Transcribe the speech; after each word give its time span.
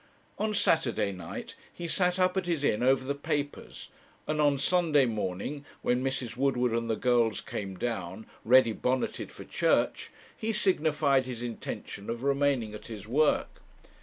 On 0.39 0.51
Saturday 0.51 1.11
night 1.11 1.53
he 1.71 1.87
sat 1.87 2.17
up 2.17 2.35
at 2.35 2.47
his 2.47 2.63
inn 2.63 2.81
over 2.81 3.05
the 3.05 3.13
papers, 3.13 3.89
and 4.27 4.41
on 4.41 4.57
Sunday 4.57 5.05
morning, 5.05 5.63
when 5.83 6.03
Mrs. 6.03 6.35
Woodward 6.35 6.71
and 6.71 6.89
the 6.89 6.95
girls 6.95 7.39
came 7.39 7.77
down, 7.77 8.25
ready 8.43 8.73
bonneted, 8.73 9.31
for 9.31 9.43
church, 9.43 10.09
he 10.35 10.51
signified 10.51 11.27
his 11.27 11.43
intention 11.43 12.09
of 12.09 12.23
remaining 12.23 12.73
at 12.73 12.87
his 12.87 13.07
work. 13.07 13.61